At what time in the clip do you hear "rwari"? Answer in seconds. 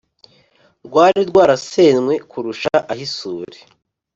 0.85-1.21